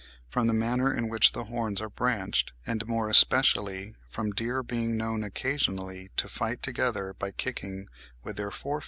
[0.25, 4.97] From the manner in which the horns are branched, and more especially from deer being
[4.97, 7.87] known occasionally to fight together by kicking
[8.23, 8.79] with their fore feet (25.